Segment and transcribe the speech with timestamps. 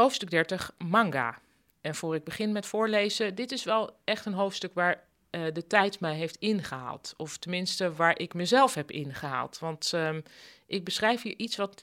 [0.00, 1.38] Hoofdstuk 30, manga.
[1.80, 5.66] En voor ik begin met voorlezen, dit is wel echt een hoofdstuk waar uh, de
[5.66, 7.14] tijd mij heeft ingehaald.
[7.16, 9.58] Of tenminste waar ik mezelf heb ingehaald.
[9.58, 10.22] Want um,
[10.66, 11.82] ik beschrijf hier iets wat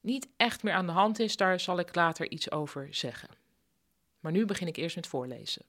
[0.00, 3.28] niet echt meer aan de hand is, daar zal ik later iets over zeggen.
[4.20, 5.64] Maar nu begin ik eerst met voorlezen.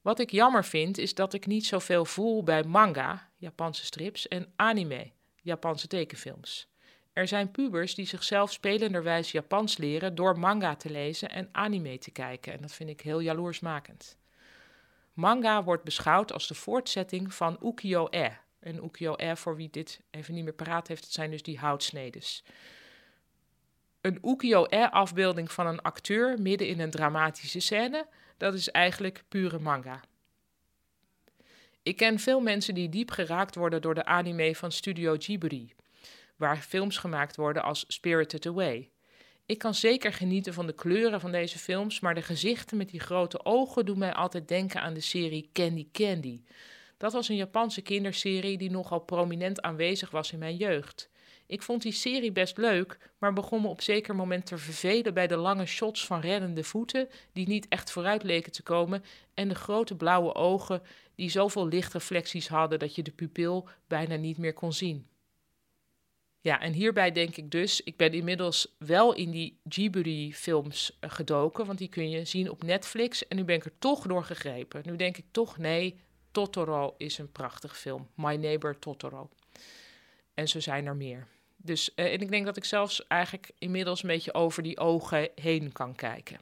[0.00, 4.52] Wat ik jammer vind, is dat ik niet zoveel voel bij manga, Japanse strips, en
[4.56, 5.10] anime,
[5.42, 6.68] Japanse tekenfilms.
[7.14, 12.10] Er zijn pubers die zichzelf spelenderwijs Japans leren door manga te lezen en anime te
[12.10, 12.52] kijken.
[12.52, 14.16] En dat vind ik heel jaloersmakend.
[15.12, 18.30] Manga wordt beschouwd als de voortzetting van ukiyo-e.
[18.60, 22.44] En ukiyo-e, voor wie dit even niet meer paraat heeft, dat zijn dus die houtsnedes.
[24.00, 30.00] Een ukiyo-e-afbeelding van een acteur midden in een dramatische scène, dat is eigenlijk pure manga.
[31.82, 35.74] Ik ken veel mensen die diep geraakt worden door de anime van Studio Ghibli,
[36.36, 38.90] waar films gemaakt worden als Spirited Away.
[39.46, 43.00] Ik kan zeker genieten van de kleuren van deze films, maar de gezichten met die
[43.00, 46.42] grote ogen doen mij altijd denken aan de serie Candy Candy.
[46.96, 51.10] Dat was een Japanse kinderserie die nogal prominent aanwezig was in mijn jeugd.
[51.46, 55.26] Ik vond die serie best leuk, maar begon me op zeker moment te vervelen bij
[55.26, 59.54] de lange shots van reddende voeten die niet echt vooruit leken te komen en de
[59.54, 60.82] grote blauwe ogen
[61.14, 65.06] die zoveel lichtreflecties hadden dat je de pupil bijna niet meer kon zien.
[66.44, 71.66] Ja, en hierbij denk ik dus, ik ben inmiddels wel in die Ghibli-films eh, gedoken,
[71.66, 73.28] want die kun je zien op Netflix.
[73.28, 74.82] En nu ben ik er toch door gegrepen.
[74.84, 75.98] Nu denk ik toch, nee,
[76.30, 78.08] Totoro is een prachtig film.
[78.14, 79.28] My Neighbor Totoro.
[80.34, 81.26] En zo zijn er meer.
[81.56, 85.28] Dus, uh, en ik denk dat ik zelfs eigenlijk inmiddels een beetje over die ogen
[85.34, 86.40] heen kan kijken.